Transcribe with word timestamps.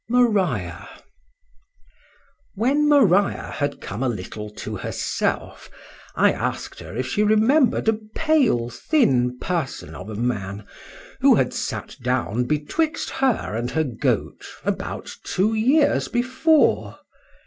MARIA. 0.09 0.89
WHEN 2.55 2.89
Maria 2.89 3.51
had 3.55 3.79
come 3.79 4.01
a 4.01 4.09
little 4.09 4.49
to 4.49 4.75
herself, 4.77 5.69
I 6.15 6.31
ask'd 6.31 6.79
her 6.79 6.97
if 6.97 7.05
she 7.05 7.21
remembered 7.21 7.87
a 7.87 7.99
pale 8.15 8.71
thin 8.71 9.37
person 9.37 9.93
of 9.93 10.09
a 10.09 10.15
man, 10.15 10.65
who 11.19 11.35
had 11.35 11.53
sat 11.53 11.97
down 12.01 12.45
betwixt 12.45 13.11
her 13.11 13.55
and 13.55 13.69
her 13.69 13.83
goat 13.83 14.43
about 14.65 15.11
two 15.23 15.53
years 15.53 16.07
before? 16.07 16.97